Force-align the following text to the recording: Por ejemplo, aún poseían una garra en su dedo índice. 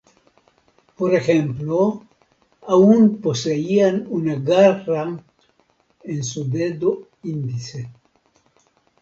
Por 0.97 1.13
ejemplo, 1.13 2.01
aún 2.63 3.21
poseían 3.21 4.07
una 4.09 4.33
garra 4.33 5.23
en 6.03 6.23
su 6.23 6.49
dedo 6.49 7.07
índice. 7.21 7.87